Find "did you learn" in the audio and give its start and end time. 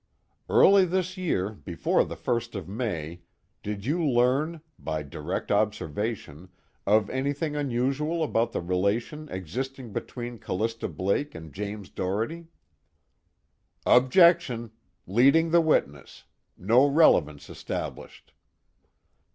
3.61-4.61